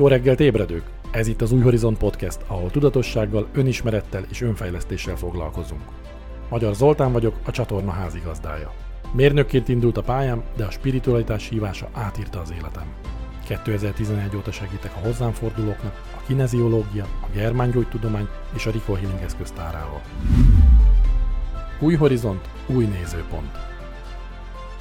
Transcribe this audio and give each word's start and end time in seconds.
Jó 0.00 0.06
reggelt 0.06 0.40
ébredők! 0.40 0.84
Ez 1.10 1.26
itt 1.26 1.40
az 1.40 1.52
Új 1.52 1.60
Horizont 1.60 1.98
Podcast, 1.98 2.38
ahol 2.46 2.70
tudatossággal, 2.70 3.48
önismerettel 3.52 4.24
és 4.30 4.40
önfejlesztéssel 4.40 5.16
foglalkozunk. 5.16 5.82
Magyar 6.48 6.74
Zoltán 6.74 7.12
vagyok, 7.12 7.36
a 7.44 7.50
csatorna 7.50 7.90
házigazdája. 7.90 8.72
Mérnökként 9.12 9.68
indult 9.68 9.96
a 9.96 10.02
pályám, 10.02 10.42
de 10.56 10.64
a 10.64 10.70
spiritualitás 10.70 11.48
hívása 11.48 11.88
átírta 11.92 12.40
az 12.40 12.52
életem. 12.58 12.84
2011 13.46 14.36
óta 14.36 14.52
segítek 14.52 14.92
a 14.96 15.06
hozzám 15.06 15.32
fordulóknak 15.32 16.02
a 16.16 16.22
kineziológia, 16.26 17.06
a 17.22 17.26
germángyógytudomány 17.32 18.28
és 18.54 18.66
a 18.66 18.70
Rico 18.70 18.94
Healing 18.94 19.22
eszköztárával. 19.22 20.00
Új 21.80 21.94
horizont, 21.94 22.48
új 22.66 22.84
nézőpont. 22.84 23.58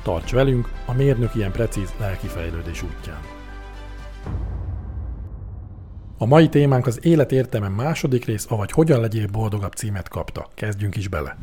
Tarts 0.04 0.32
velünk 0.32 0.70
a 0.86 0.94
mérnök 0.94 1.36
ilyen 1.36 1.52
precíz 1.52 1.94
lelki 2.00 2.28
fejlődés 2.28 2.84
útján. 2.84 3.39
A 6.22 6.26
mai 6.26 6.50
témánk 6.50 6.88
az 6.88 7.06
élet 7.06 7.32
értelme 7.32 7.68
második 7.68 8.26
rész, 8.26 8.46
avagy 8.50 8.72
hogyan 8.72 9.00
legyél 9.00 9.28
boldogabb 9.28 9.74
címet 9.74 10.10
kapta. 10.10 10.48
Kezdjünk 10.54 10.96
is 10.96 11.08
bele. 11.08 11.38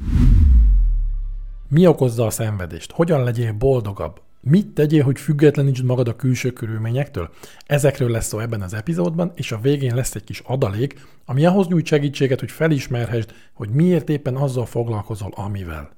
Mi 1.68 1.86
okozza 1.86 2.26
a 2.26 2.30
szenvedést? 2.30 2.92
Hogyan 2.92 3.24
legyél 3.24 3.52
boldogabb? 3.52 4.20
Mit 4.40 4.66
tegyél, 4.66 5.04
hogy 5.04 5.18
függetlenítsd 5.18 5.84
magad 5.84 6.08
a 6.08 6.16
külső 6.16 6.50
körülményektől? 6.50 7.30
Ezekről 7.66 8.10
lesz 8.10 8.26
szó 8.26 8.38
ebben 8.38 8.62
az 8.62 8.74
epizódban, 8.74 9.32
és 9.34 9.52
a 9.52 9.58
végén 9.62 9.94
lesz 9.94 10.14
egy 10.14 10.24
kis 10.24 10.42
adalék, 10.46 11.06
ami 11.24 11.46
ahhoz 11.46 11.66
nyújt 11.66 11.86
segítséget, 11.86 12.40
hogy 12.40 12.50
felismerhessd, 12.50 13.34
hogy 13.52 13.68
miért 13.68 14.08
éppen 14.08 14.36
azzal 14.36 14.66
foglalkozol, 14.66 15.32
amivel. 15.34 15.90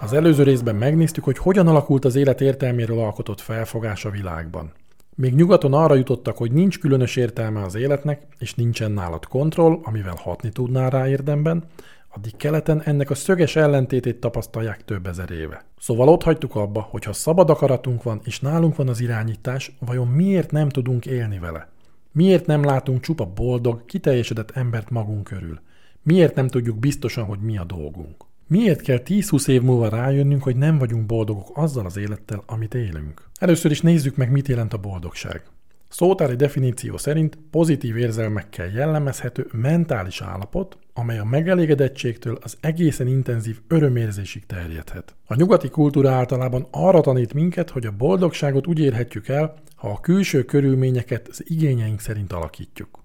Az 0.00 0.12
előző 0.12 0.42
részben 0.42 0.76
megnéztük, 0.76 1.24
hogy 1.24 1.38
hogyan 1.38 1.66
alakult 1.66 2.04
az 2.04 2.14
élet 2.14 2.40
értelméről 2.40 2.98
alkotott 2.98 3.40
felfogás 3.40 4.04
a 4.04 4.10
világban. 4.10 4.72
Még 5.16 5.34
nyugaton 5.34 5.72
arra 5.72 5.94
jutottak, 5.94 6.36
hogy 6.36 6.52
nincs 6.52 6.78
különös 6.78 7.16
értelme 7.16 7.62
az 7.62 7.74
életnek, 7.74 8.26
és 8.38 8.54
nincsen 8.54 8.92
nálad 8.92 9.26
kontroll, 9.26 9.78
amivel 9.82 10.14
hatni 10.18 10.50
tudnál 10.50 10.90
rá 10.90 11.08
érdemben, 11.08 11.64
addig 12.08 12.36
keleten 12.36 12.82
ennek 12.82 13.10
a 13.10 13.14
szöges 13.14 13.56
ellentétét 13.56 14.20
tapasztalják 14.20 14.84
több 14.84 15.06
ezer 15.06 15.30
éve. 15.30 15.64
Szóval 15.78 16.08
ott 16.08 16.22
hagytuk 16.22 16.54
abba, 16.54 16.80
hogy 16.80 17.04
ha 17.04 17.12
szabad 17.12 17.50
akaratunk 17.50 18.02
van, 18.02 18.20
és 18.24 18.40
nálunk 18.40 18.76
van 18.76 18.88
az 18.88 19.00
irányítás, 19.00 19.76
vajon 19.78 20.08
miért 20.08 20.50
nem 20.50 20.68
tudunk 20.68 21.06
élni 21.06 21.38
vele? 21.38 21.68
Miért 22.12 22.46
nem 22.46 22.64
látunk 22.64 23.00
csupa 23.00 23.26
boldog, 23.34 23.84
kiteljesedett 23.84 24.50
embert 24.50 24.90
magunk 24.90 25.24
körül? 25.24 25.60
Miért 26.02 26.34
nem 26.34 26.48
tudjuk 26.48 26.78
biztosan, 26.78 27.24
hogy 27.24 27.40
mi 27.40 27.58
a 27.58 27.64
dolgunk? 27.64 28.23
Miért 28.46 28.80
kell 28.80 29.00
10-20 29.04 29.48
év 29.48 29.62
múlva 29.62 29.88
rájönnünk, 29.88 30.42
hogy 30.42 30.56
nem 30.56 30.78
vagyunk 30.78 31.06
boldogok 31.06 31.50
azzal 31.54 31.86
az 31.86 31.96
élettel, 31.96 32.42
amit 32.46 32.74
élünk? 32.74 33.22
Először 33.38 33.70
is 33.70 33.80
nézzük 33.80 34.16
meg, 34.16 34.30
mit 34.30 34.48
jelent 34.48 34.72
a 34.72 34.78
boldogság. 34.78 35.42
Szótári 35.88 36.36
definíció 36.36 36.96
szerint 36.96 37.38
pozitív 37.50 37.96
érzelmekkel 37.96 38.66
jellemezhető 38.66 39.46
mentális 39.52 40.20
állapot, 40.20 40.78
amely 40.94 41.18
a 41.18 41.24
megelégedettségtől 41.24 42.38
az 42.42 42.56
egészen 42.60 43.06
intenzív 43.06 43.60
örömérzésig 43.68 44.46
terjedhet. 44.46 45.14
A 45.26 45.34
nyugati 45.34 45.68
kultúra 45.68 46.10
általában 46.10 46.66
arra 46.70 47.00
tanít 47.00 47.34
minket, 47.34 47.70
hogy 47.70 47.86
a 47.86 47.96
boldogságot 47.96 48.66
úgy 48.66 48.78
érhetjük 48.78 49.28
el, 49.28 49.54
ha 49.76 49.88
a 49.88 50.00
külső 50.00 50.44
körülményeket 50.44 51.28
az 51.28 51.44
igényeink 51.46 52.00
szerint 52.00 52.32
alakítjuk. 52.32 53.02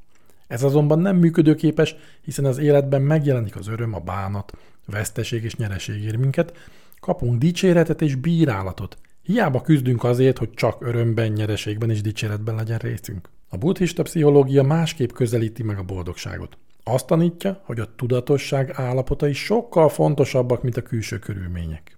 Ez 0.47 0.63
azonban 0.63 0.99
nem 0.99 1.17
működőképes, 1.17 1.95
hiszen 2.21 2.45
az 2.45 2.57
életben 2.57 3.01
megjelenik 3.01 3.55
az 3.55 3.67
öröm, 3.67 3.93
a 3.93 3.99
bánat, 3.99 4.53
veszteség 4.89 5.43
és 5.43 5.55
nyereség 5.55 6.03
ér 6.03 6.15
minket, 6.15 6.57
kapunk 6.99 7.39
dicséretet 7.39 8.01
és 8.01 8.15
bírálatot. 8.15 8.97
Hiába 9.21 9.61
küzdünk 9.61 10.03
azért, 10.03 10.37
hogy 10.37 10.49
csak 10.53 10.85
örömben, 10.85 11.31
nyereségben 11.31 11.89
és 11.89 12.01
dicséretben 12.01 12.55
legyen 12.55 12.77
részünk. 12.77 13.29
A 13.49 13.57
buddhista 13.57 14.03
pszichológia 14.03 14.63
másképp 14.63 15.11
közelíti 15.11 15.63
meg 15.63 15.77
a 15.77 15.83
boldogságot. 15.83 16.57
Azt 16.83 17.07
tanítja, 17.07 17.61
hogy 17.63 17.79
a 17.79 17.95
tudatosság 17.95 18.71
állapotai 18.73 19.33
sokkal 19.33 19.89
fontosabbak, 19.89 20.63
mint 20.63 20.77
a 20.77 20.81
külső 20.81 21.19
körülmények. 21.19 21.97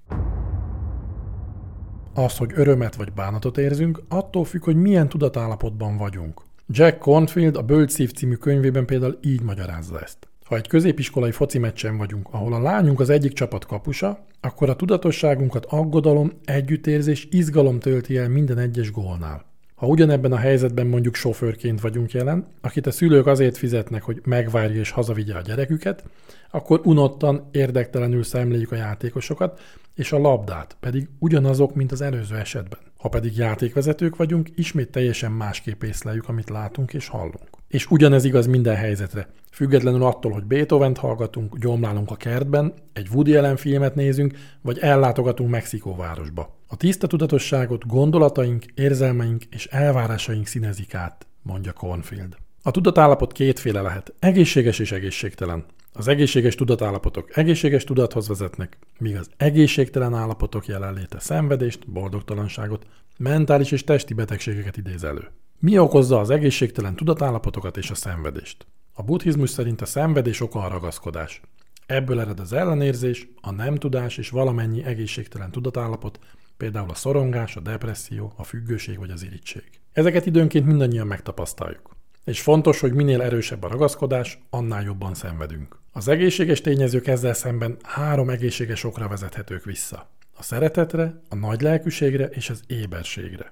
Az, 2.13 2.38
hogy 2.38 2.51
örömet 2.56 2.96
vagy 2.96 3.13
bánatot 3.13 3.57
érzünk, 3.57 4.01
attól 4.09 4.46
függ, 4.46 4.63
hogy 4.63 4.75
milyen 4.75 5.09
tudatállapotban 5.09 5.97
vagyunk. 5.97 6.41
Jack 6.68 6.97
Cornfield 6.97 7.56
a 7.56 7.62
Bölcs 7.62 7.91
Szív 7.91 8.12
című 8.12 8.35
könyvében 8.35 8.85
például 8.85 9.18
így 9.22 9.41
magyarázza 9.41 10.00
ezt. 10.00 10.31
Ha 10.51 10.57
egy 10.57 10.67
középiskolai 10.67 11.31
foci 11.31 11.57
meccsen 11.57 11.97
vagyunk, 11.97 12.28
ahol 12.31 12.53
a 12.53 12.62
lányunk 12.62 13.00
az 13.00 13.09
egyik 13.09 13.34
csapat 13.34 13.66
kapusa, 13.66 14.25
akkor 14.41 14.69
a 14.69 14.75
tudatosságunkat 14.75 15.66
aggodalom, 15.66 16.31
együttérzés, 16.45 17.28
izgalom 17.29 17.79
tölti 17.79 18.17
el 18.17 18.29
minden 18.29 18.57
egyes 18.57 18.91
gólnál. 18.91 19.45
Ha 19.75 19.88
ugyanebben 19.88 20.31
a 20.31 20.38
helyzetben 20.38 20.88
mondjuk 20.88 21.16
sofőrként 21.16 21.81
vagyunk 21.81 22.12
jelen, 22.12 22.47
akit 22.62 22.88
a 22.88 22.91
szülők 22.91 23.28
azért 23.28 23.57
fizetnek, 23.57 24.03
hogy 24.03 24.22
megvárja 24.23 24.79
és 24.79 24.89
hazavigye 24.89 25.35
a 25.35 25.41
gyereküket, 25.41 26.03
akkor 26.50 26.81
unottan, 26.83 27.47
érdektelenül 27.51 28.23
szemléljük 28.23 28.72
a 28.72 28.75
játékosokat, 28.75 29.59
és 29.95 30.12
a 30.12 30.19
labdát 30.19 30.78
pedig 30.79 31.09
ugyanazok, 31.19 31.75
mint 31.75 31.91
az 31.91 32.01
előző 32.01 32.35
esetben. 32.35 32.79
Ha 32.97 33.09
pedig 33.09 33.38
játékvezetők 33.38 34.16
vagyunk, 34.16 34.50
ismét 34.56 34.91
teljesen 34.91 35.31
másképp 35.31 35.83
észleljük, 35.83 36.29
amit 36.29 36.50
látunk 36.50 36.94
és 36.94 37.07
hallunk. 37.07 37.60
És 37.71 37.91
ugyanez 37.91 38.25
igaz 38.25 38.45
minden 38.45 38.75
helyzetre. 38.75 39.27
Függetlenül 39.51 40.03
attól, 40.03 40.31
hogy 40.31 40.43
Beethoven-t 40.43 40.97
hallgatunk, 40.97 41.57
gyomlálunk 41.57 42.11
a 42.11 42.15
kertben, 42.15 42.73
egy 42.93 43.07
Woody 43.13 43.35
Allen 43.35 43.55
filmet 43.55 43.95
nézünk, 43.95 44.33
vagy 44.61 44.79
ellátogatunk 44.79 45.49
Mexikóvárosba. 45.49 46.57
A 46.67 46.75
tiszta 46.77 47.07
tudatosságot 47.07 47.87
gondolataink, 47.87 48.65
érzelmeink 48.75 49.43
és 49.43 49.65
elvárásaink 49.65 50.47
színezik 50.47 50.95
át, 50.95 51.27
mondja 51.41 51.73
Cornfield. 51.73 52.35
A 52.63 52.71
tudatállapot 52.71 53.31
kétféle 53.31 53.81
lehet, 53.81 54.13
egészséges 54.19 54.79
és 54.79 54.91
egészségtelen. 54.91 55.65
Az 55.93 56.07
egészséges 56.07 56.55
tudatállapotok 56.55 57.38
egészséges 57.38 57.83
tudathoz 57.83 58.27
vezetnek, 58.27 58.77
míg 58.99 59.15
az 59.15 59.29
egészségtelen 59.38 60.13
állapotok 60.13 60.65
jelenléte 60.65 61.19
szenvedést, 61.19 61.91
boldogtalanságot, 61.91 62.85
mentális 63.17 63.71
és 63.71 63.83
testi 63.83 64.13
betegségeket 64.13 64.77
idéz 64.77 65.03
elő. 65.03 65.27
Mi 65.63 65.77
okozza 65.77 66.19
az 66.19 66.29
egészségtelen 66.29 66.95
tudatállapotokat 66.95 67.77
és 67.77 67.89
a 67.89 67.95
szenvedést? 67.95 68.67
A 68.94 69.03
buddhizmus 69.03 69.49
szerint 69.49 69.81
a 69.81 69.85
szenvedés 69.85 70.41
oka 70.41 70.59
a 70.59 70.67
ragaszkodás. 70.67 71.41
Ebből 71.85 72.19
ered 72.19 72.39
az 72.39 72.53
ellenérzés, 72.53 73.27
a 73.41 73.51
nem 73.51 73.75
tudás 73.75 74.17
és 74.17 74.29
valamennyi 74.29 74.83
egészségtelen 74.83 75.51
tudatállapot, 75.51 76.19
például 76.57 76.89
a 76.89 76.95
szorongás, 76.95 77.55
a 77.55 77.59
depresszió, 77.59 78.33
a 78.35 78.44
függőség 78.44 78.97
vagy 78.97 79.09
az 79.09 79.23
irítség. 79.23 79.63
Ezeket 79.94 80.25
időnként 80.25 80.66
mindannyian 80.66 81.07
megtapasztaljuk. 81.07 81.95
És 82.23 82.41
fontos, 82.41 82.79
hogy 82.79 82.94
minél 82.94 83.21
erősebb 83.21 83.63
a 83.63 83.67
ragaszkodás, 83.67 84.39
annál 84.50 84.83
jobban 84.83 85.13
szenvedünk. 85.13 85.79
Az 85.91 86.07
egészséges 86.07 86.61
tényezők 86.61 87.07
ezzel 87.07 87.33
szemben 87.33 87.77
három 87.83 88.29
egészséges 88.29 88.83
okra 88.83 89.07
vezethetők 89.07 89.63
vissza. 89.63 90.09
A 90.38 90.44
szeretetre, 90.44 91.21
a 91.29 91.35
nagy 91.35 91.61
lelkűségre 91.61 92.25
és 92.25 92.50
az 92.50 92.63
éberségre. 92.67 93.51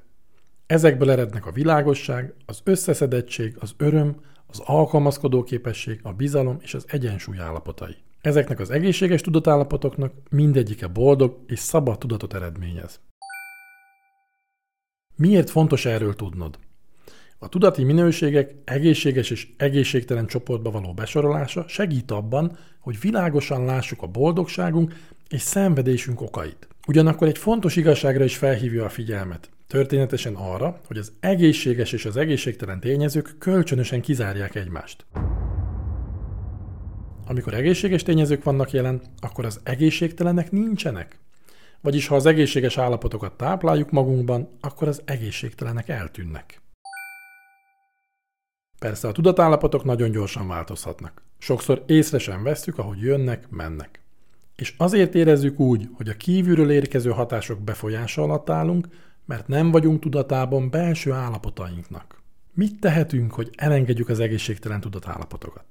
Ezekből 0.69 1.12
erednek 1.12 1.46
a 1.46 1.52
világosság, 1.52 2.34
az 2.46 2.62
összeszedettség, 2.63 3.56
az 3.59 3.74
öröm, 3.78 4.16
az 4.47 4.62
alkalmazkodó 4.66 5.44
képesség, 5.44 6.00
a 6.03 6.13
bizalom 6.13 6.57
és 6.62 6.74
az 6.74 6.85
egyensúly 6.88 7.40
állapotai. 7.40 7.96
Ezeknek 8.22 8.59
az 8.59 8.69
egészséges 8.69 9.22
tudatállapotoknak 9.22 10.13
mindegyike 10.30 10.88
boldog 10.88 11.40
és 11.47 11.59
szabad 11.59 11.97
tudatot 11.97 12.34
eredményez. 12.34 13.00
Miért 15.16 15.50
fontos 15.50 15.85
erről 15.85 16.16
tudnod? 16.16 16.59
A 17.40 17.50
tudati 17.50 17.84
minőségek 17.84 18.56
egészséges 18.63 19.30
és 19.30 19.47
egészségtelen 19.57 20.28
csoportba 20.28 20.72
való 20.72 20.94
besorolása 20.94 21.68
segít 21.68 22.12
abban, 22.12 22.57
hogy 22.80 23.00
világosan 23.00 23.66
lássuk 23.66 24.01
a 24.01 24.07
boldogságunk 24.07 24.94
és 25.30 25.41
szenvedésünk 25.41 26.22
okait. 26.22 26.68
Ugyanakkor 26.88 27.28
egy 27.28 27.38
fontos 27.38 27.75
igazságra 27.75 28.24
is 28.24 28.38
felhívja 28.38 28.86
a 28.86 28.89
figyelmet. 28.89 29.50
Történetesen 29.69 30.36
arra, 30.36 30.80
hogy 30.88 30.98
az 30.98 31.12
egészséges 31.19 31.92
és 31.92 32.06
az 32.06 32.18
egészségtelen 32.18 32.80
tényezők 32.80 33.36
kölcsönösen 33.39 34.01
kizárják 34.01 34.56
egymást. 34.56 35.06
Amikor 37.27 37.54
egészséges 37.54 38.04
tényezők 38.04 38.44
vannak 38.44 38.71
jelen, 38.71 39.01
akkor 39.19 39.45
az 39.45 39.60
egészségtelenek 39.63 40.51
nincsenek. 40.51 41.19
Vagyis 41.81 42.07
ha 42.07 42.16
az 42.16 42.25
egészséges 42.25 42.77
állapotokat 42.77 43.38
tápláljuk 43.38 43.92
magunkban, 43.92 44.50
akkor 44.62 44.88
az 44.88 45.01
egészségtelenek 45.06 45.89
eltűnnek. 45.89 46.62
Persze 48.80 49.07
a 49.07 49.12
tudatállapotok 49.12 49.83
nagyon 49.83 50.12
gyorsan 50.12 50.48
változhatnak. 50.48 51.22
Sokszor 51.38 51.83
észre 51.88 52.18
sem 52.18 52.44
vesszük, 52.44 52.77
ahogy 52.77 53.01
jönnek, 53.01 53.50
mennek. 53.50 54.01
És 54.56 54.74
azért 54.77 55.15
érezzük 55.15 55.60
úgy, 55.60 55.89
hogy 55.94 56.10
a 56.10 56.18
kívülről 56.18 56.72
érkező 56.72 57.10
hatások 57.10 57.60
befolyása 57.60 58.22
alatt 58.22 58.50
állunk, 58.50 58.88
mert 59.30 59.48
nem 59.48 59.72
vagyunk 59.72 60.00
tudatában 60.00 60.70
belső 60.70 61.12
állapotainknak. 61.12 62.22
Mit 62.54 62.80
tehetünk, 62.80 63.34
hogy 63.34 63.50
elengedjük 63.56 64.10
az 64.10 64.20
egészségtelen 64.20 64.80
tudatállapotokat? 64.80 65.66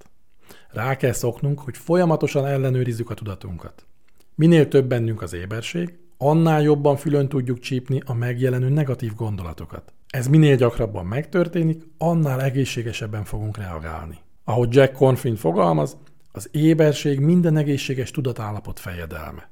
Rá 0.71 0.97
kell 0.97 1.13
szoknunk, 1.13 1.61
hogy 1.61 1.77
folyamatosan 1.77 2.47
ellenőrizzük 2.47 3.11
a 3.11 3.15
tudatunkat. 3.15 3.87
Minél 4.35 4.69
több 4.69 4.87
bennünk 4.87 5.23
az 5.23 5.33
éberség, 5.33 5.99
annál 6.19 6.63
jobban 6.63 6.97
fülön 6.97 7.29
tudjuk 7.29 7.59
csípni 7.59 8.03
a 8.07 8.15
megjelenő 8.15 8.69
negatív 8.69 9.15
gondolatokat. 9.15 9.93
Ez 10.09 10.27
minél 10.27 10.57
gyakrabban 10.57 11.07
megtörténik, 11.07 11.83
annál 11.97 12.43
egészségesebben 12.43 13.25
fogunk 13.25 13.57
reagálni. 13.57 14.19
Ahogy 14.45 14.75
Jack 14.75 14.93
Cornfin 14.93 15.37
fogalmaz, 15.37 15.97
az 16.33 16.49
éberség 16.53 17.21
minden 17.21 17.57
egészséges 17.57 18.11
tudatállapot 18.11 18.81
fejedelme. 18.81 19.51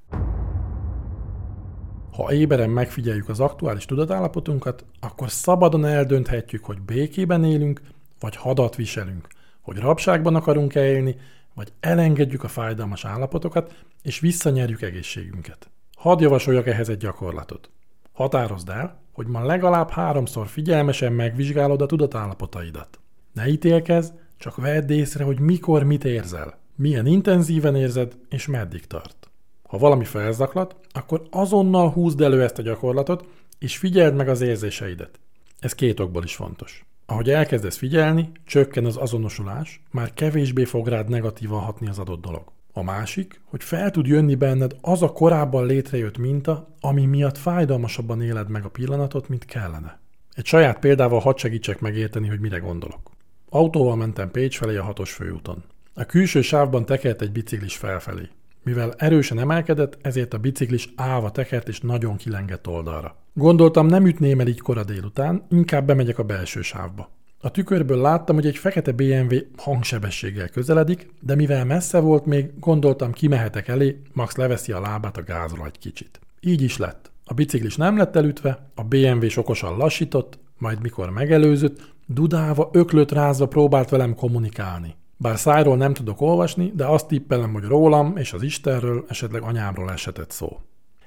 Ha 2.16 2.32
éberen 2.32 2.70
megfigyeljük 2.70 3.28
az 3.28 3.40
aktuális 3.40 3.84
tudatállapotunkat, 3.84 4.84
akkor 5.00 5.30
szabadon 5.30 5.84
eldönthetjük, 5.84 6.64
hogy 6.64 6.80
békében 6.80 7.44
élünk, 7.44 7.80
vagy 8.20 8.36
hadat 8.36 8.76
viselünk, 8.76 9.28
hogy 9.60 9.76
rabságban 9.76 10.34
akarunk-e 10.34 10.84
élni, 10.84 11.16
vagy 11.54 11.72
elengedjük 11.80 12.44
a 12.44 12.48
fájdalmas 12.48 13.04
állapotokat, 13.04 13.74
és 14.02 14.20
visszanyerjük 14.20 14.82
egészségünket. 14.82 15.70
Hadd 15.96 16.20
javasoljak 16.20 16.66
ehhez 16.66 16.88
egy 16.88 16.96
gyakorlatot. 16.96 17.70
Határozd 18.12 18.68
el, 18.68 19.00
hogy 19.12 19.26
ma 19.26 19.44
legalább 19.44 19.90
háromszor 19.90 20.46
figyelmesen 20.46 21.12
megvizsgálod 21.12 21.82
a 21.82 21.86
tudatálapotaidat. 21.86 23.00
Ne 23.32 23.48
ítélkezz, 23.48 24.10
csak 24.36 24.56
vedd 24.56 24.90
észre, 24.90 25.24
hogy 25.24 25.40
mikor 25.40 25.82
mit 25.82 26.04
érzel, 26.04 26.58
milyen 26.74 27.06
intenzíven 27.06 27.76
érzed, 27.76 28.16
és 28.28 28.46
meddig 28.46 28.86
tart. 28.86 29.25
Ha 29.66 29.78
valami 29.78 30.04
felzaklat, 30.04 30.76
akkor 30.92 31.22
azonnal 31.30 31.90
húzd 31.90 32.20
elő 32.20 32.42
ezt 32.42 32.58
a 32.58 32.62
gyakorlatot, 32.62 33.28
és 33.58 33.76
figyeld 33.76 34.14
meg 34.14 34.28
az 34.28 34.40
érzéseidet. 34.40 35.20
Ez 35.58 35.72
két 35.72 36.00
okból 36.00 36.24
is 36.24 36.34
fontos. 36.34 36.84
Ahogy 37.06 37.30
elkezdesz 37.30 37.76
figyelni, 37.76 38.30
csökken 38.44 38.84
az 38.84 38.96
azonosulás, 38.96 39.82
már 39.90 40.14
kevésbé 40.14 40.64
fog 40.64 40.86
rád 40.86 41.08
negatívan 41.08 41.60
hatni 41.60 41.88
az 41.88 41.98
adott 41.98 42.20
dolog. 42.20 42.44
A 42.72 42.82
másik, 42.82 43.40
hogy 43.44 43.64
fel 43.64 43.90
tud 43.90 44.06
jönni 44.06 44.34
benned 44.34 44.76
az 44.80 45.02
a 45.02 45.12
korábban 45.12 45.66
létrejött 45.66 46.18
minta, 46.18 46.68
ami 46.80 47.04
miatt 47.04 47.38
fájdalmasabban 47.38 48.22
éled 48.22 48.48
meg 48.48 48.64
a 48.64 48.68
pillanatot, 48.68 49.28
mint 49.28 49.44
kellene. 49.44 50.00
Egy 50.34 50.46
saját 50.46 50.78
példával 50.78 51.20
hadd 51.20 51.36
segítsek 51.36 51.80
megérteni, 51.80 52.28
hogy 52.28 52.40
mire 52.40 52.58
gondolok. 52.58 53.10
Autóval 53.48 53.96
mentem 53.96 54.30
Pécs 54.30 54.56
felé 54.58 54.76
a 54.76 54.82
hatos 54.82 55.12
főúton. 55.12 55.64
A 55.94 56.04
külső 56.04 56.40
sávban 56.40 56.86
tekert 56.86 57.22
egy 57.22 57.32
biciklis 57.32 57.76
felfelé. 57.76 58.28
Mivel 58.66 58.94
erősen 58.96 59.38
emelkedett, 59.38 59.98
ezért 60.02 60.34
a 60.34 60.38
biciklis 60.38 60.92
állva 60.96 61.30
tekert 61.30 61.68
és 61.68 61.80
nagyon 61.80 62.16
kilengett 62.16 62.68
oldalra. 62.68 63.16
Gondoltam, 63.32 63.86
nem 63.86 64.06
ütném 64.06 64.40
el 64.40 64.46
így 64.46 64.60
kora 64.60 64.84
délután, 64.84 65.46
inkább 65.50 65.86
bemegyek 65.86 66.18
a 66.18 66.22
belső 66.22 66.62
sávba. 66.62 67.10
A 67.40 67.50
tükörből 67.50 68.00
láttam, 68.00 68.34
hogy 68.34 68.46
egy 68.46 68.56
fekete 68.56 68.92
BMW 68.92 69.36
hangsebességgel 69.56 70.48
közeledik, 70.48 71.10
de 71.20 71.34
mivel 71.34 71.64
messze 71.64 71.98
volt 71.98 72.26
még, 72.26 72.58
gondoltam 72.58 73.12
kimehetek 73.12 73.68
elé, 73.68 74.02
Max 74.12 74.36
leveszi 74.36 74.72
a 74.72 74.80
lábát 74.80 75.16
a 75.16 75.22
gázról 75.22 75.66
egy 75.66 75.78
kicsit. 75.78 76.20
Így 76.40 76.62
is 76.62 76.76
lett. 76.76 77.10
A 77.24 77.34
biciklis 77.34 77.76
nem 77.76 77.96
lett 77.96 78.16
elütve, 78.16 78.70
a 78.74 78.82
BMW 78.82 79.28
sokosan 79.28 79.76
lassított, 79.76 80.38
majd 80.58 80.82
mikor 80.82 81.10
megelőzött, 81.10 81.94
dudálva, 82.06 82.70
öklöt 82.72 83.12
rázva 83.12 83.46
próbált 83.46 83.88
velem 83.88 84.14
kommunikálni. 84.14 84.94
Bár 85.16 85.38
szájról 85.38 85.76
nem 85.76 85.94
tudok 85.94 86.20
olvasni, 86.20 86.72
de 86.74 86.84
azt 86.84 87.08
tippelem, 87.08 87.52
hogy 87.52 87.64
rólam 87.64 88.16
és 88.16 88.32
az 88.32 88.42
Istenről, 88.42 89.04
esetleg 89.08 89.42
anyámról 89.42 89.90
esetett 89.90 90.30
szó. 90.30 90.60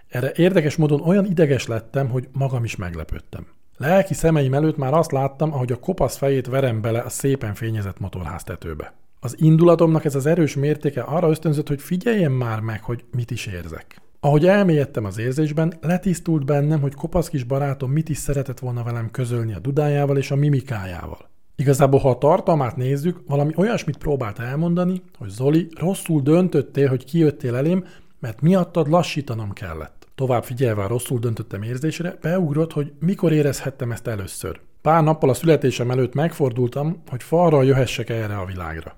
Erre 0.08 0.32
érdekes 0.36 0.76
módon 0.76 1.02
olyan 1.02 1.26
ideges 1.26 1.68
lettem, 1.68 2.10
hogy 2.10 2.28
magam 2.32 2.64
is 2.64 2.76
meglepődtem. 2.76 3.48
Lelki 3.78 4.14
szemeim 4.14 4.54
előtt 4.54 4.78
már 4.78 4.94
azt 4.94 5.12
láttam, 5.12 5.54
ahogy 5.54 5.72
a 5.72 5.80
kopasz 5.80 6.18
fejét 6.18 6.48
verem 6.48 6.82
bele 6.82 7.00
a 7.00 7.10
szépen 7.10 7.54
fényezett 7.54 8.00
motorháztetőbe. 8.00 8.94
Az 9.20 9.36
indulatomnak 9.40 10.06
ez 10.06 10.16
az 10.16 10.26
erős 10.26 10.56
mértéke 10.56 11.02
arra 11.02 11.30
ösztönzött, 11.30 11.68
hogy 11.68 11.82
figyeljem 11.82 12.32
már 12.32 12.60
meg, 12.60 12.84
hogy 12.84 13.04
mit 13.16 13.32
is 13.32 13.46
érzek. 13.46 14.02
Ahogy 14.20 14.48
elmélyedtem 14.48 15.06
az 15.06 15.18
érzésben, 15.18 15.74
letisztult 15.82 16.46
bennem, 16.46 16.82
hogy 16.82 16.94
kopasz 16.94 17.30
kis 17.30 17.44
barátom 17.44 17.92
mit 17.92 18.10
is 18.10 18.18
szeretett 18.18 18.60
volna 18.60 18.84
velem 18.84 19.12
közölni 19.12 19.54
a 19.54 19.60
dudájával 19.60 20.18
és 20.18 20.32
a 20.32 20.36
mimikájával. 20.36 21.30
Igazából, 21.60 22.00
ha 22.00 22.10
a 22.10 22.18
tartalmát 22.18 22.76
nézzük, 22.76 23.22
valami 23.28 23.54
olyasmit 23.56 23.98
próbált 23.98 24.40
elmondani, 24.40 25.02
hogy 25.18 25.30
Zoli, 25.30 25.68
rosszul 25.76 26.22
döntöttél, 26.22 26.88
hogy 26.88 27.06
kijöttél 27.06 27.56
elém, 27.56 27.86
mert 28.20 28.42
miattad 28.42 28.90
lassítanom 28.90 29.54
kellett. 29.54 30.08
Tovább 30.16 30.44
figyelve 30.44 30.84
a 30.84 30.88
rosszul 30.88 31.20
döntöttem 31.20 31.62
érzésre, 31.62 32.18
beugrott, 32.22 32.74
hogy 32.74 32.94
mikor 33.00 33.32
érezhettem 33.32 33.92
ezt 33.92 34.08
először. 34.08 34.60
Pár 34.82 35.04
nappal 35.04 35.30
a 35.30 35.34
születésem 35.34 35.92
előtt 35.92 36.14
megfordultam, 36.14 37.04
hogy 37.10 37.24
falra 37.24 37.64
jöhessek 37.64 38.10
erre 38.10 38.38
a 38.38 38.46
világra. 38.46 38.96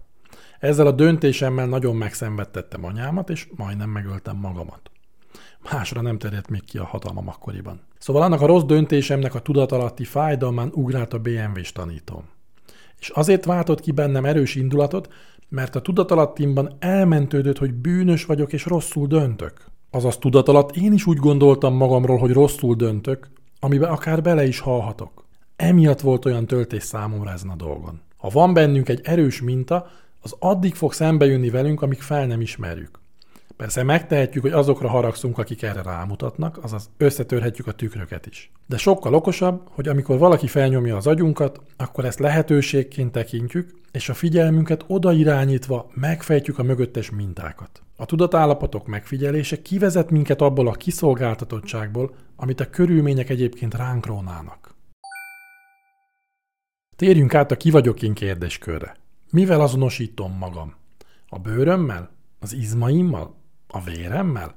Ezzel 0.59 0.87
a 0.87 0.91
döntésemmel 0.91 1.67
nagyon 1.67 1.95
megszenvedtettem 1.95 2.85
anyámat, 2.85 3.29
és 3.29 3.47
majdnem 3.55 3.89
megöltem 3.89 4.37
magamat. 4.37 4.91
Másra 5.71 6.01
nem 6.01 6.17
terjedt 6.17 6.49
még 6.49 6.65
ki 6.65 6.77
a 6.77 6.85
hatalmam 6.85 7.27
akkoriban. 7.27 7.81
Szóval 7.99 8.21
annak 8.21 8.41
a 8.41 8.45
rossz 8.45 8.63
döntésemnek 8.63 9.35
a 9.35 9.39
tudatalatti 9.39 10.03
fájdalmán 10.03 10.71
ugrált 10.73 11.13
a 11.13 11.19
BMW-s 11.19 11.71
tanítóm. 11.71 12.23
És 13.01 13.09
azért 13.09 13.45
váltott 13.45 13.79
ki 13.79 13.91
bennem 13.91 14.25
erős 14.25 14.55
indulatot, 14.55 15.13
mert 15.49 15.75
a 15.75 15.81
tudatalattimban 15.81 16.75
elmentődött, 16.79 17.57
hogy 17.57 17.73
bűnös 17.73 18.25
vagyok 18.25 18.53
és 18.53 18.65
rosszul 18.65 19.07
döntök. 19.07 19.65
Azaz 19.89 20.17
tudatalatt 20.17 20.75
én 20.75 20.93
is 20.93 21.05
úgy 21.05 21.17
gondoltam 21.17 21.73
magamról, 21.73 22.17
hogy 22.17 22.31
rosszul 22.31 22.75
döntök, 22.75 23.29
amibe 23.59 23.87
akár 23.87 24.21
bele 24.21 24.47
is 24.47 24.59
halhatok. 24.59 25.25
Emiatt 25.55 25.99
volt 25.99 26.25
olyan 26.25 26.45
töltés 26.45 26.83
számomra 26.83 27.31
ezen 27.31 27.49
a 27.49 27.55
dolgon. 27.55 28.01
Ha 28.17 28.29
van 28.29 28.53
bennünk 28.53 28.89
egy 28.89 29.01
erős 29.03 29.41
minta, 29.41 29.87
az 30.21 30.35
addig 30.39 30.75
fog 30.75 30.93
szembe 30.93 31.25
jönni 31.25 31.49
velünk, 31.49 31.81
amíg 31.81 32.01
fel 32.01 32.27
nem 32.27 32.41
ismerjük. 32.41 33.00
Persze 33.61 33.83
megtehetjük, 33.83 34.43
hogy 34.43 34.51
azokra 34.51 34.89
haragszunk, 34.89 35.37
akik 35.37 35.61
erre 35.61 35.81
rámutatnak, 35.81 36.59
azaz 36.63 36.89
összetörhetjük 36.97 37.67
a 37.67 37.71
tükröket 37.71 38.25
is. 38.25 38.51
De 38.67 38.77
sokkal 38.77 39.13
okosabb, 39.13 39.61
hogy 39.69 39.87
amikor 39.87 40.17
valaki 40.17 40.47
felnyomja 40.47 40.95
az 40.95 41.07
agyunkat, 41.07 41.61
akkor 41.77 42.05
ezt 42.05 42.19
lehetőségként 42.19 43.11
tekintjük, 43.11 43.73
és 43.91 44.09
a 44.09 44.13
figyelmünket 44.13 44.83
odairányítva 44.87 45.89
megfejtjük 45.93 46.59
a 46.59 46.63
mögöttes 46.63 47.09
mintákat. 47.09 47.81
A 47.95 48.05
tudatállapotok 48.05 48.87
megfigyelése 48.87 49.61
kivezet 49.61 50.09
minket 50.09 50.41
abból 50.41 50.67
a 50.67 50.71
kiszolgáltatottságból, 50.71 52.15
amit 52.35 52.59
a 52.59 52.69
körülmények 52.69 53.29
egyébként 53.29 53.73
ránk 53.73 54.05
rónának. 54.05 54.75
Térjünk 56.95 57.33
át 57.33 57.51
a 57.51 57.57
ki 57.57 57.71
vagyok 57.71 58.01
én 58.01 58.13
kérdéskörre. 58.13 58.95
Mivel 59.31 59.61
azonosítom 59.61 60.37
magam? 60.37 60.75
A 61.29 61.39
bőrömmel? 61.39 62.09
Az 62.39 62.53
izmaimmal? 62.53 63.39
A 63.73 63.81
véremmel? 63.83 64.55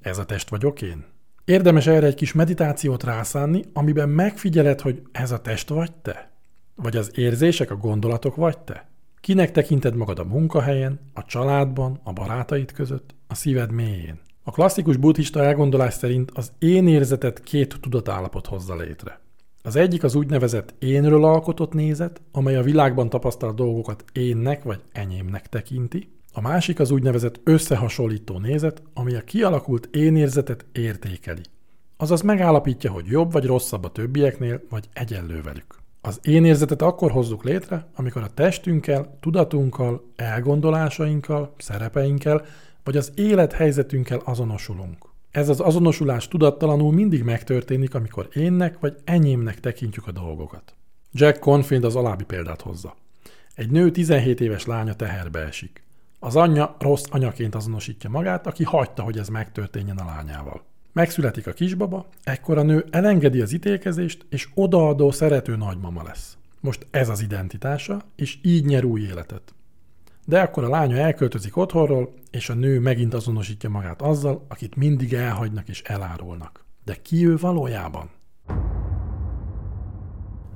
Ez 0.00 0.18
a 0.18 0.24
test 0.24 0.48
vagyok 0.48 0.82
én? 0.82 1.04
Érdemes 1.44 1.86
erre 1.86 2.06
egy 2.06 2.14
kis 2.14 2.32
meditációt 2.32 3.04
rászánni, 3.04 3.64
amiben 3.72 4.08
megfigyeled, 4.08 4.80
hogy 4.80 5.02
ez 5.12 5.30
a 5.30 5.40
test 5.40 5.68
vagy 5.68 5.92
te? 5.92 6.30
Vagy 6.74 6.96
az 6.96 7.10
érzések, 7.14 7.70
a 7.70 7.76
gondolatok 7.76 8.34
vagy 8.36 8.58
te? 8.58 8.88
Kinek 9.20 9.52
tekinted 9.52 9.94
magad 9.94 10.18
a 10.18 10.24
munkahelyen, 10.24 11.00
a 11.14 11.24
családban, 11.24 12.00
a 12.02 12.12
barátaid 12.12 12.72
között, 12.72 13.14
a 13.26 13.34
szíved 13.34 13.70
mélyén? 13.70 14.20
A 14.42 14.50
klasszikus 14.50 14.96
buddhista 14.96 15.44
elgondolás 15.44 15.94
szerint 15.94 16.30
az 16.34 16.52
én 16.58 16.88
érzetet 16.88 17.40
két 17.40 17.80
tudatállapot 17.80 18.46
hozza 18.46 18.76
létre. 18.76 19.20
Az 19.62 19.76
egyik 19.76 20.04
az 20.04 20.14
úgynevezett 20.14 20.74
énről 20.78 21.24
alkotott 21.24 21.72
nézet, 21.72 22.20
amely 22.32 22.56
a 22.56 22.62
világban 22.62 23.08
tapasztalt 23.08 23.56
dolgokat 23.56 24.04
énnek 24.12 24.62
vagy 24.62 24.80
enyémnek 24.92 25.48
tekinti, 25.48 26.14
a 26.36 26.40
másik 26.40 26.80
az 26.80 26.90
úgynevezett 26.90 27.40
összehasonlító 27.44 28.38
nézet, 28.38 28.82
ami 28.94 29.14
a 29.14 29.20
kialakult 29.20 29.88
énérzetet 29.92 30.64
értékeli. 30.72 31.42
Azaz 31.96 32.20
megállapítja, 32.20 32.90
hogy 32.90 33.06
jobb 33.06 33.32
vagy 33.32 33.44
rosszabb 33.44 33.84
a 33.84 33.92
többieknél, 33.92 34.62
vagy 34.70 34.88
egyenlő 34.92 35.42
velük. 35.42 35.74
Az 36.00 36.20
énérzetet 36.22 36.82
akkor 36.82 37.10
hozzuk 37.10 37.44
létre, 37.44 37.86
amikor 37.94 38.22
a 38.22 38.34
testünkkel, 38.34 39.16
tudatunkkal, 39.20 40.04
elgondolásainkkal, 40.16 41.54
szerepeinkkel, 41.58 42.44
vagy 42.84 42.96
az 42.96 43.12
élethelyzetünkkel 43.14 44.20
azonosulunk. 44.24 45.08
Ez 45.30 45.48
az 45.48 45.60
azonosulás 45.60 46.28
tudattalanul 46.28 46.92
mindig 46.92 47.22
megtörténik, 47.22 47.94
amikor 47.94 48.28
énnek 48.32 48.80
vagy 48.80 48.96
enyémnek 49.04 49.60
tekintjük 49.60 50.06
a 50.06 50.12
dolgokat. 50.12 50.74
Jack 51.12 51.38
Confield 51.38 51.84
az 51.84 51.96
alábbi 51.96 52.24
példát 52.24 52.60
hozza. 52.62 52.96
Egy 53.54 53.70
nő 53.70 53.90
17 53.90 54.40
éves 54.40 54.66
lánya 54.66 54.94
teherbe 54.94 55.40
esik. 55.40 55.84
Az 56.18 56.36
anyja 56.36 56.76
rossz 56.78 57.04
anyaként 57.10 57.54
azonosítja 57.54 58.10
magát, 58.10 58.46
aki 58.46 58.64
hagyta, 58.64 59.02
hogy 59.02 59.18
ez 59.18 59.28
megtörténjen 59.28 59.96
a 59.96 60.04
lányával. 60.04 60.64
Megszületik 60.92 61.46
a 61.46 61.52
kisbaba, 61.52 62.06
ekkor 62.24 62.58
a 62.58 62.62
nő 62.62 62.86
elengedi 62.90 63.40
az 63.40 63.52
ítélkezést, 63.52 64.26
és 64.28 64.48
odaadó, 64.54 65.10
szerető 65.10 65.56
nagymama 65.56 66.02
lesz. 66.02 66.36
Most 66.60 66.86
ez 66.90 67.08
az 67.08 67.22
identitása, 67.22 68.00
és 68.16 68.38
így 68.42 68.64
nyer 68.64 68.84
új 68.84 69.00
életet. 69.00 69.54
De 70.24 70.40
akkor 70.40 70.64
a 70.64 70.68
lánya 70.68 70.96
elköltözik 70.96 71.56
otthonról, 71.56 72.14
és 72.30 72.48
a 72.48 72.54
nő 72.54 72.80
megint 72.80 73.14
azonosítja 73.14 73.70
magát 73.70 74.02
azzal, 74.02 74.44
akit 74.48 74.76
mindig 74.76 75.12
elhagynak 75.12 75.68
és 75.68 75.82
elárulnak. 75.82 76.64
De 76.84 76.94
ki 77.02 77.26
ő 77.26 77.36
valójában? 77.36 78.10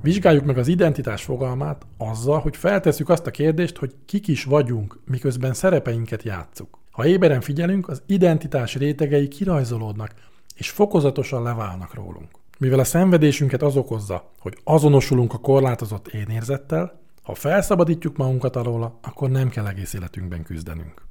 Vizsgáljuk 0.01 0.45
meg 0.45 0.57
az 0.57 0.67
identitás 0.67 1.23
fogalmát 1.23 1.85
azzal, 1.97 2.39
hogy 2.39 2.57
feltesszük 2.57 3.09
azt 3.09 3.27
a 3.27 3.31
kérdést, 3.31 3.77
hogy 3.77 3.95
kik 4.05 4.27
is 4.27 4.43
vagyunk, 4.43 4.99
miközben 5.05 5.53
szerepeinket 5.53 6.23
játszuk. 6.23 6.79
Ha 6.91 7.05
éberen 7.05 7.41
figyelünk, 7.41 7.87
az 7.87 8.03
identitás 8.05 8.75
rétegei 8.75 9.27
kirajzolódnak, 9.27 10.13
és 10.55 10.69
fokozatosan 10.69 11.43
leválnak 11.43 11.93
rólunk. 11.93 12.29
Mivel 12.59 12.79
a 12.79 12.83
szenvedésünket 12.83 13.61
az 13.61 13.75
okozza, 13.75 14.31
hogy 14.39 14.57
azonosulunk 14.63 15.33
a 15.33 15.37
korlátozott 15.37 16.07
énérzettel, 16.07 16.99
ha 17.23 17.35
felszabadítjuk 17.35 18.17
magunkat 18.17 18.55
alóla, 18.55 18.99
akkor 19.01 19.29
nem 19.29 19.49
kell 19.49 19.67
egész 19.67 19.93
életünkben 19.93 20.43
küzdenünk. 20.43 21.01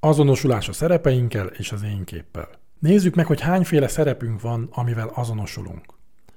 Azonosulás 0.00 0.68
a 0.68 0.72
szerepeinkkel 0.72 1.46
és 1.46 1.72
az 1.72 1.82
énképpel. 1.82 2.48
Nézzük 2.78 3.14
meg, 3.14 3.26
hogy 3.26 3.40
hányféle 3.40 3.88
szerepünk 3.88 4.40
van, 4.40 4.68
amivel 4.72 5.10
azonosulunk. 5.14 5.91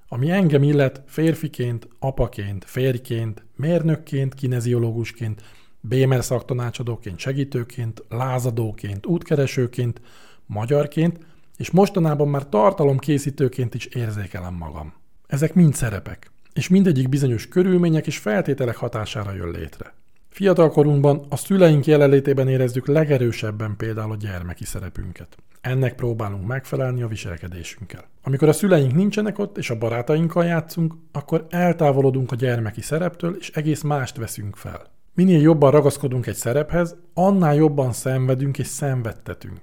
Ami 0.08 0.32
engem 0.32 0.64
illet 0.64 1.02
férfiként, 1.06 1.88
apaként, 2.00 2.66
férjként, 2.66 3.46
mérnökként, 3.56 4.34
kineziológusként, 4.34 5.42
Bémer 5.80 6.24
szaktanácsadóként, 6.24 7.20
segítőként, 7.20 8.04
lázadóként, 8.10 9.06
útkeresőként, 9.06 10.02
magyarként, 10.46 11.20
és 11.58 11.72
mostanában 11.72 12.28
már 12.28 12.50
tartalomkészítőként 12.50 13.76
is 13.76 13.86
érzékelem 13.86 14.54
magam. 14.54 14.94
Ezek 15.28 15.54
mind 15.54 15.74
szerepek, 15.74 16.32
és 16.54 16.68
mindegyik 16.68 17.10
bizonyos 17.10 17.48
körülmények 17.48 18.08
és 18.08 18.18
feltételek 18.18 18.76
hatására 18.76 19.34
jön 19.34 19.52
létre. 19.52 19.94
Fiatalkorunkban 20.36 21.26
a 21.30 21.36
szüleink 21.36 21.86
jelenlétében 21.86 22.48
érezzük 22.48 22.88
legerősebben 22.88 23.76
például 23.78 24.12
a 24.12 24.16
gyermeki 24.16 24.66
szerepünket. 24.66 25.38
Ennek 25.62 25.96
próbálunk 25.96 26.48
megfelelni 26.48 27.02
a 27.02 27.08
viselkedésünkkel. 27.08 28.04
Amikor 28.24 28.48
a 28.48 28.54
szüleink 28.54 28.94
nincsenek 28.94 29.40
ott, 29.40 29.58
és 29.58 29.70
a 29.70 29.78
barátainkkal 29.78 30.46
játszunk, 30.46 30.94
akkor 31.12 31.46
eltávolodunk 31.50 32.32
a 32.32 32.36
gyermeki 32.36 32.82
szereptől, 32.82 33.36
és 33.40 33.50
egész 33.50 33.82
mást 33.82 34.18
veszünk 34.18 34.56
fel. 34.56 34.82
Minél 35.14 35.42
jobban 35.42 35.72
ragaszkodunk 35.72 36.28
egy 36.28 36.36
szerephez, 36.36 36.96
annál 37.14 37.56
jobban 37.56 37.94
szenvedünk 37.94 38.60
és 38.60 38.68
szenvedtetünk. 38.68 39.62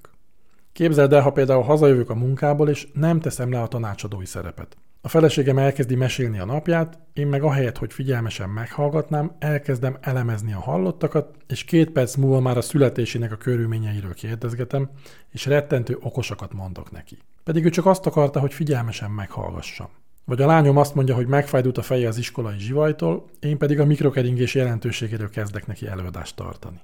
Képzeld 0.73 1.13
el, 1.13 1.23
ha 1.23 1.33
például 1.33 1.63
hazajövök 1.63 2.11
a 2.11 2.15
munkából, 2.15 2.69
és 2.69 2.89
nem 2.93 3.21
teszem 3.21 3.51
le 3.51 3.61
a 3.61 3.69
tanácsadói 3.69 4.27
szerepet. 4.27 4.77
A 5.05 5.09
feleségem 5.09 5.59
elkezdi 5.59 5.95
mesélni 5.95 6.39
a 6.39 6.45
napját, 6.45 6.99
én 7.13 7.27
meg 7.27 7.43
ahelyett, 7.43 7.79
hogy 7.79 7.93
figyelmesen 7.93 8.49
meghallgatnám, 8.49 9.33
elkezdem 9.39 9.97
elemezni 10.01 10.53
a 10.53 10.61
hallottakat, 10.61 11.37
és 11.49 11.65
két 11.65 11.91
perc 11.91 12.15
múlva 12.15 12.41
már 12.41 12.57
a 12.57 12.61
születésének 12.61 13.33
a 13.33 13.37
körülményeiről 13.37 14.15
kérdezgetem, 14.15 14.91
és 15.31 15.47
rettentő 15.47 15.99
okosakat 16.01 16.53
mondok 16.53 16.91
neki. 16.91 17.19
Pedig 17.45 17.65
ő 17.65 17.69
csak 17.71 17.87
azt 17.87 18.07
akarta, 18.07 18.41
hogy 18.41 18.53
figyelmesen 18.53 19.11
meghallgassam. 19.11 19.89
Vagy 20.25 20.43
a 20.43 20.47
lányom 20.47 20.77
azt 20.77 20.95
mondja, 20.95 21.15
hogy 21.15 21.27
megfájdult 21.27 21.79
a 21.79 21.83
feje 21.83 22.09
az 22.09 22.19
iskolai 22.19 22.59
zsivajtól, 22.59 23.29
én 23.41 23.59
pedig 23.59 23.81
a 23.81 23.85
mikrokeringés 23.85 24.55
jelentőségéről 24.55 25.31
kezdek 25.31 25.67
neki 25.67 25.87
előadást 25.87 26.37
tartani. 26.37 26.81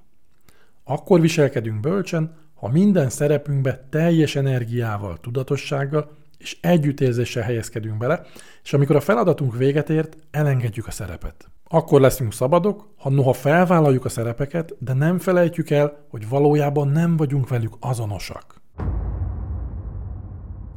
Akkor 0.83 1.21
viselkedünk 1.21 1.79
bölcsen, 1.79 2.37
ha 2.53 2.67
minden 2.67 3.09
szerepünkbe 3.09 3.85
teljes 3.89 4.35
energiával, 4.35 5.17
tudatossággal 5.21 6.17
és 6.39 6.57
együttérzéssel 6.61 7.43
helyezkedünk 7.43 7.97
bele, 7.97 8.25
és 8.63 8.73
amikor 8.73 8.95
a 8.95 9.01
feladatunk 9.01 9.57
véget 9.57 9.89
ért, 9.89 10.17
elengedjük 10.31 10.87
a 10.87 10.91
szerepet. 10.91 11.51
Akkor 11.63 12.01
leszünk 12.01 12.33
szabadok, 12.33 12.93
ha 12.97 13.09
noha 13.09 13.33
felvállaljuk 13.33 14.05
a 14.05 14.09
szerepeket, 14.09 14.75
de 14.79 14.93
nem 14.93 15.19
felejtjük 15.19 15.69
el, 15.69 16.05
hogy 16.09 16.29
valójában 16.29 16.87
nem 16.87 17.17
vagyunk 17.17 17.47
velük 17.47 17.73
azonosak. 17.79 18.61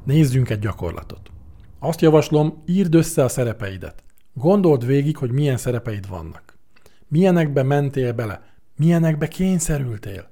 Nézzünk 0.04 0.50
egy 0.50 0.58
gyakorlatot. 0.58 1.30
Azt 1.78 2.00
javaslom, 2.00 2.62
írd 2.66 2.94
össze 2.94 3.24
a 3.24 3.28
szerepeidet. 3.28 4.04
Gondold 4.34 4.86
végig, 4.86 5.16
hogy 5.16 5.30
milyen 5.30 5.56
szerepeid 5.56 6.08
vannak. 6.08 6.58
Milyenekbe 7.08 7.62
mentél 7.62 8.12
bele, 8.12 8.42
milyenekbe 8.76 9.28
kényszerültél. 9.28 10.30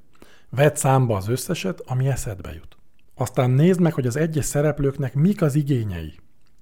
Vedd 0.51 0.75
számba 0.75 1.17
az 1.17 1.29
összeset, 1.29 1.81
ami 1.87 2.09
eszedbe 2.09 2.53
jut. 2.53 2.77
Aztán 3.21 3.51
nézd 3.51 3.81
meg, 3.81 3.93
hogy 3.93 4.07
az 4.07 4.17
egyes 4.17 4.45
szereplőknek 4.45 5.15
mik 5.15 5.43
az 5.43 5.55
igényei. 5.55 6.13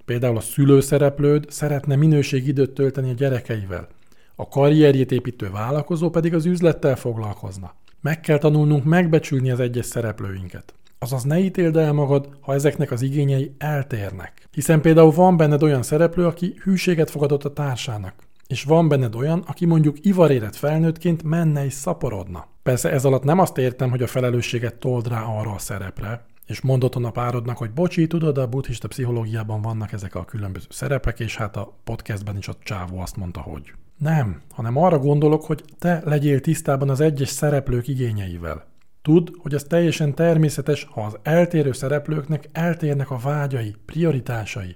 Például 0.05 0.37
a 0.37 0.39
szülőszereplőd 0.39 1.45
szeretne 1.49 1.95
minőségidőt 1.95 2.71
tölteni 2.71 3.09
a 3.09 3.13
gyerekeivel, 3.13 3.87
a 4.35 4.47
karrierjét 4.47 5.11
építő 5.11 5.49
vállalkozó 5.51 6.09
pedig 6.09 6.33
az 6.33 6.45
üzlettel 6.45 6.95
foglalkozna. 6.95 7.73
Meg 8.01 8.19
kell 8.19 8.37
tanulnunk 8.37 8.83
megbecsülni 8.83 9.51
az 9.51 9.59
egyes 9.59 9.85
szereplőinket. 9.85 10.73
Azaz 10.97 11.23
ne 11.23 11.39
ítéld 11.39 11.77
el 11.77 11.93
magad, 11.93 12.29
ha 12.41 12.53
ezeknek 12.53 12.91
az 12.91 13.01
igényei 13.01 13.51
eltérnek. 13.57 14.47
Hiszen 14.51 14.81
például 14.81 15.11
van 15.11 15.37
benned 15.37 15.63
olyan 15.63 15.83
szereplő, 15.83 16.25
aki 16.25 16.55
hűséget 16.63 17.09
fogadott 17.09 17.43
a 17.43 17.53
társának, 17.53 18.13
és 18.47 18.63
van 18.63 18.87
benned 18.87 19.15
olyan, 19.15 19.43
aki 19.47 19.65
mondjuk 19.65 19.97
ivarérett 20.01 20.55
felnőttként 20.55 21.23
menne 21.23 21.65
és 21.65 21.73
szaporodna. 21.73 22.47
Persze 22.63 22.91
ez 22.91 23.05
alatt 23.05 23.23
nem 23.23 23.39
azt 23.39 23.57
értem, 23.57 23.89
hogy 23.89 24.01
a 24.01 24.07
felelősséget 24.07 24.75
told 24.75 25.07
rá 25.07 25.23
arra 25.23 25.51
a 25.51 25.59
szerepre, 25.59 26.27
és 26.49 26.61
mondott 26.61 26.95
a 26.95 27.11
párodnak, 27.11 27.57
hogy 27.57 27.71
bocsi, 27.71 28.07
tudod, 28.07 28.37
a 28.37 28.47
buddhista 28.47 28.87
pszichológiában 28.87 29.61
vannak 29.61 29.91
ezek 29.91 30.15
a 30.15 30.25
különböző 30.25 30.65
szerepek, 30.69 31.19
és 31.19 31.35
hát 31.35 31.55
a 31.55 31.73
podcastben 31.83 32.37
is 32.37 32.47
a 32.47 32.55
csávó 32.63 32.99
azt 32.99 33.15
mondta, 33.15 33.41
hogy 33.41 33.73
nem, 33.97 34.41
hanem 34.51 34.77
arra 34.77 34.99
gondolok, 34.99 35.43
hogy 35.45 35.63
te 35.79 36.01
legyél 36.05 36.41
tisztában 36.41 36.89
az 36.89 36.99
egyes 36.99 37.29
szereplők 37.29 37.87
igényeivel. 37.87 38.65
Tudd, 39.01 39.27
hogy 39.37 39.53
ez 39.53 39.63
teljesen 39.63 40.15
természetes, 40.15 40.87
ha 40.91 41.01
az 41.01 41.17
eltérő 41.23 41.71
szereplőknek 41.71 42.49
eltérnek 42.51 43.11
a 43.11 43.17
vágyai, 43.17 43.75
prioritásai. 43.85 44.75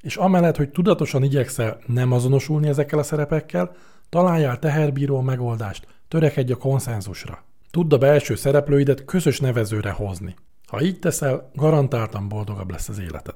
És 0.00 0.16
amellett, 0.16 0.56
hogy 0.56 0.70
tudatosan 0.70 1.22
igyekszel 1.22 1.78
nem 1.86 2.12
azonosulni 2.12 2.68
ezekkel 2.68 2.98
a 2.98 3.02
szerepekkel, 3.02 3.72
találjál 4.08 4.58
teherbíró 4.58 5.20
megoldást, 5.20 5.86
törekedj 6.08 6.52
a 6.52 6.56
konszenzusra. 6.56 7.44
Tudd 7.70 7.94
a 7.94 7.98
belső 7.98 8.34
szereplőidet 8.34 9.04
közös 9.04 9.40
nevezőre 9.40 9.90
hozni. 9.90 10.34
Ha 10.74 10.82
így 10.82 10.98
teszel, 10.98 11.50
garantáltan 11.54 12.28
boldogabb 12.28 12.70
lesz 12.70 12.88
az 12.88 12.98
életed. 12.98 13.34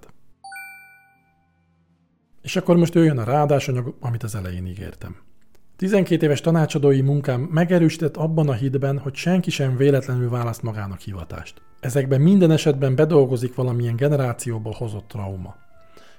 És 2.42 2.56
akkor 2.56 2.76
most 2.76 2.94
jöjjön 2.94 3.18
a 3.18 3.24
ráadásanyag, 3.24 3.96
amit 4.00 4.22
az 4.22 4.34
elején 4.34 4.66
ígértem. 4.66 5.16
12 5.76 6.26
éves 6.26 6.40
tanácsadói 6.40 7.00
munkám 7.00 7.40
megerősített 7.40 8.16
abban 8.16 8.48
a 8.48 8.52
hitben, 8.52 8.98
hogy 8.98 9.14
senki 9.14 9.50
sem 9.50 9.76
véletlenül 9.76 10.30
választ 10.30 10.62
magának 10.62 11.00
hivatást. 11.00 11.62
Ezekben 11.80 12.20
minden 12.20 12.50
esetben 12.50 12.94
bedolgozik 12.94 13.54
valamilyen 13.54 13.96
generációból 13.96 14.74
hozott 14.78 15.08
trauma. 15.08 15.56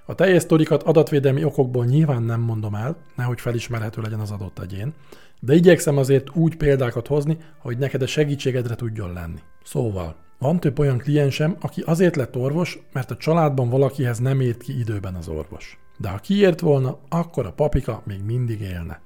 A 0.05 0.15
teljes 0.15 0.41
sztorikat 0.41 0.83
adatvédelmi 0.83 1.43
okokból 1.43 1.85
nyilván 1.85 2.23
nem 2.23 2.41
mondom 2.41 2.75
el, 2.75 2.97
nehogy 3.15 3.41
felismerhető 3.41 4.01
legyen 4.01 4.19
az 4.19 4.31
adott 4.31 4.59
egyén, 4.59 4.93
de 5.39 5.53
igyekszem 5.53 5.97
azért 5.97 6.35
úgy 6.35 6.55
példákat 6.55 7.07
hozni, 7.07 7.37
hogy 7.57 7.77
neked 7.77 8.01
a 8.01 8.07
segítségedre 8.07 8.75
tudjon 8.75 9.13
lenni. 9.13 9.39
Szóval, 9.63 10.15
van 10.39 10.59
több 10.59 10.79
olyan 10.79 10.97
kliensem, 10.97 11.55
aki 11.61 11.81
azért 11.81 12.15
lett 12.15 12.37
orvos, 12.37 12.79
mert 12.93 13.11
a 13.11 13.17
családban 13.17 13.69
valakihez 13.69 14.19
nem 14.19 14.39
ért 14.39 14.61
ki 14.61 14.79
időben 14.79 15.15
az 15.15 15.27
orvos. 15.27 15.79
De 15.97 16.09
ha 16.09 16.17
kiért 16.17 16.59
volna, 16.59 16.97
akkor 17.09 17.45
a 17.45 17.51
papika 17.51 18.01
még 18.05 18.23
mindig 18.23 18.61
élne. 18.61 19.01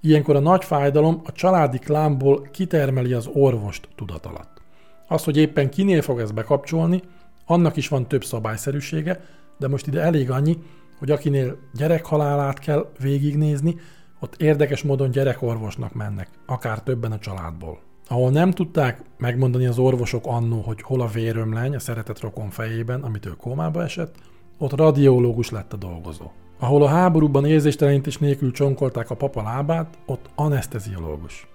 Ilyenkor 0.00 0.36
a 0.36 0.40
nagy 0.40 0.64
fájdalom 0.64 1.20
a 1.24 1.32
családi 1.32 1.78
klámból 1.78 2.48
kitermeli 2.52 3.12
az 3.12 3.28
orvost 3.32 3.88
tudat 3.96 4.26
alatt. 4.26 4.62
Az, 5.08 5.24
hogy 5.24 5.36
éppen 5.36 5.70
kinél 5.70 6.02
fog 6.02 6.20
ez 6.20 6.30
bekapcsolni, 6.30 7.02
annak 7.46 7.76
is 7.76 7.88
van 7.88 8.08
több 8.08 8.24
szabályszerűsége, 8.24 9.20
de 9.58 9.68
most 9.68 9.86
ide 9.86 10.00
elég 10.00 10.30
annyi, 10.30 10.58
hogy 10.98 11.10
akinél 11.10 11.58
gyerekhalálát 11.74 12.58
kell 12.58 12.92
végignézni, 13.00 13.76
ott 14.20 14.42
érdekes 14.42 14.82
módon 14.82 15.10
gyerekorvosnak 15.10 15.94
mennek, 15.94 16.28
akár 16.46 16.82
többen 16.82 17.12
a 17.12 17.18
családból. 17.18 17.85
Ahol 18.08 18.30
nem 18.30 18.50
tudták 18.50 19.00
megmondani 19.18 19.66
az 19.66 19.78
orvosok 19.78 20.26
annó, 20.26 20.60
hogy 20.60 20.82
hol 20.82 21.00
a 21.00 21.06
vérömleny 21.06 21.74
a 21.74 21.78
szeretett 21.78 22.20
rokon 22.20 22.50
fejében, 22.50 23.02
amitől 23.02 23.36
kómába 23.36 23.82
esett, 23.82 24.14
ott 24.58 24.72
radiológus 24.72 25.50
lett 25.50 25.72
a 25.72 25.76
dolgozó. 25.76 26.30
Ahol 26.58 26.82
a 26.82 26.88
háborúban 26.88 27.44
érzéstelenítés 27.44 28.18
nélkül 28.18 28.52
csonkolták 28.52 29.10
a 29.10 29.14
papa 29.14 29.42
lábát, 29.42 29.98
ott 30.06 30.30
anesteziológus. 30.34 31.46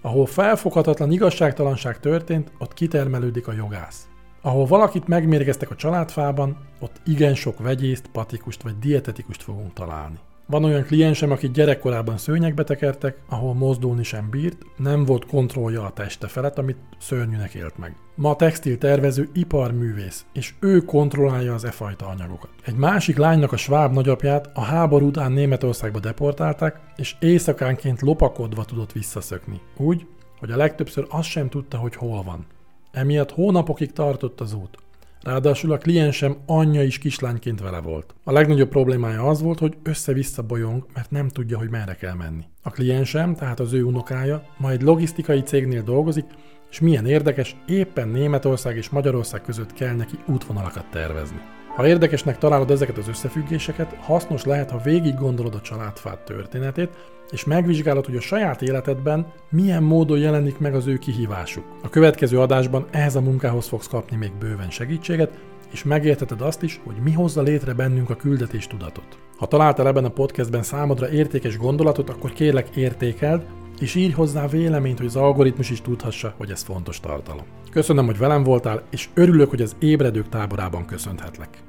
Ahol 0.00 0.26
felfoghatatlan 0.26 1.12
igazságtalanság 1.12 2.00
történt, 2.00 2.52
ott 2.58 2.74
kitermelődik 2.74 3.48
a 3.48 3.52
jogász. 3.52 4.08
Ahol 4.42 4.66
valakit 4.66 5.08
megmérgeztek 5.08 5.70
a 5.70 5.76
családfában, 5.76 6.56
ott 6.80 7.00
igen 7.06 7.34
sok 7.34 7.58
vegyészt, 7.58 8.08
patikust 8.12 8.62
vagy 8.62 8.78
dietetikust 8.78 9.42
fogunk 9.42 9.72
találni. 9.72 10.18
Van 10.50 10.64
olyan 10.64 10.82
kliensem, 10.82 11.30
aki 11.30 11.50
gyerekkorában 11.50 12.16
szőnyegbe 12.18 12.64
tekertek, 12.64 13.16
ahol 13.28 13.54
mozdulni 13.54 14.02
sem 14.02 14.30
bírt, 14.30 14.62
nem 14.76 15.04
volt 15.04 15.26
kontrollja 15.26 15.84
a 15.84 15.92
teste 15.92 16.26
felett, 16.26 16.58
amit 16.58 16.76
szörnyűnek 16.98 17.54
élt 17.54 17.78
meg. 17.78 17.96
Ma 18.14 18.30
a 18.30 18.36
textil 18.36 18.78
tervező 18.78 19.28
iparművész, 19.32 20.24
és 20.32 20.54
ő 20.60 20.80
kontrollálja 20.80 21.54
az 21.54 21.64
e 21.64 21.70
fajta 21.70 22.06
anyagokat. 22.06 22.50
Egy 22.64 22.74
másik 22.74 23.16
lánynak 23.16 23.52
a 23.52 23.56
sváb 23.56 23.92
nagyapját 23.92 24.50
a 24.54 24.60
háború 24.60 25.06
után 25.06 25.32
Németországba 25.32 26.00
deportálták, 26.00 26.80
és 26.96 27.16
éjszakánként 27.20 28.00
lopakodva 28.00 28.64
tudott 28.64 28.92
visszaszökni. 28.92 29.60
Úgy, 29.76 30.06
hogy 30.38 30.50
a 30.50 30.56
legtöbbször 30.56 31.06
azt 31.08 31.28
sem 31.28 31.48
tudta, 31.48 31.76
hogy 31.78 31.94
hol 31.94 32.22
van. 32.22 32.46
Emiatt 32.90 33.30
hónapokig 33.30 33.92
tartott 33.92 34.40
az 34.40 34.52
út. 34.52 34.78
Ráadásul 35.22 35.72
a 35.72 35.78
kliensem 35.78 36.36
anyja 36.46 36.82
is 36.82 36.98
kislányként 36.98 37.60
vele 37.60 37.80
volt. 37.80 38.14
A 38.24 38.32
legnagyobb 38.32 38.68
problémája 38.68 39.22
az 39.22 39.42
volt, 39.42 39.58
hogy 39.58 39.76
össze-vissza 39.82 40.42
bolyong, 40.42 40.86
mert 40.94 41.10
nem 41.10 41.28
tudja, 41.28 41.58
hogy 41.58 41.70
merre 41.70 41.94
kell 41.94 42.14
menni. 42.14 42.44
A 42.62 42.70
kliensem, 42.70 43.34
tehát 43.34 43.60
az 43.60 43.72
ő 43.72 43.82
unokája, 43.82 44.42
ma 44.58 44.70
egy 44.70 44.82
logisztikai 44.82 45.42
cégnél 45.42 45.82
dolgozik, 45.82 46.24
és 46.70 46.80
milyen 46.80 47.06
érdekes, 47.06 47.56
éppen 47.66 48.08
Németország 48.08 48.76
és 48.76 48.88
Magyarország 48.88 49.42
között 49.42 49.72
kell 49.72 49.94
neki 49.94 50.14
útvonalakat 50.26 50.90
tervezni. 50.90 51.40
Ha 51.80 51.86
érdekesnek 51.86 52.38
találod 52.38 52.70
ezeket 52.70 52.98
az 52.98 53.08
összefüggéseket, 53.08 53.96
hasznos 54.00 54.44
lehet, 54.44 54.70
ha 54.70 54.80
végig 54.84 55.14
gondolod 55.14 55.54
a 55.54 55.60
családfád 55.60 56.18
történetét, 56.18 56.88
és 57.30 57.44
megvizsgálod, 57.44 58.06
hogy 58.06 58.16
a 58.16 58.20
saját 58.20 58.62
életedben 58.62 59.26
milyen 59.50 59.82
módon 59.82 60.18
jelenik 60.18 60.58
meg 60.58 60.74
az 60.74 60.86
ő 60.86 60.98
kihívásuk. 60.98 61.64
A 61.82 61.88
következő 61.88 62.40
adásban 62.40 62.86
ehhez 62.90 63.16
a 63.16 63.20
munkához 63.20 63.66
fogsz 63.68 63.86
kapni 63.86 64.16
még 64.16 64.32
bőven 64.38 64.70
segítséget, 64.70 65.38
és 65.72 65.84
megérteted 65.84 66.40
azt 66.40 66.62
is, 66.62 66.80
hogy 66.84 66.96
mi 67.02 67.12
hozza 67.12 67.42
létre 67.42 67.72
bennünk 67.72 68.10
a 68.10 68.16
küldetés 68.16 68.66
tudatot. 68.66 69.18
Ha 69.36 69.46
találtál 69.46 69.86
ebben 69.86 70.04
a 70.04 70.08
podcastben 70.08 70.62
számodra 70.62 71.10
értékes 71.10 71.58
gondolatot, 71.58 72.10
akkor 72.10 72.32
kérlek 72.32 72.76
értékeld, 72.76 73.42
és 73.80 73.94
írj 73.94 74.12
hozzá 74.12 74.48
véleményt, 74.48 74.98
hogy 74.98 75.06
az 75.06 75.16
algoritmus 75.16 75.70
is 75.70 75.80
tudhassa, 75.80 76.34
hogy 76.36 76.50
ez 76.50 76.62
fontos 76.62 77.00
tartalom. 77.00 77.44
Köszönöm, 77.70 78.06
hogy 78.06 78.18
velem 78.18 78.42
voltál, 78.42 78.82
és 78.90 79.08
örülök, 79.14 79.50
hogy 79.50 79.62
az 79.62 79.76
ébredők 79.78 80.28
táborában 80.28 80.86
köszönhetlek. 80.86 81.68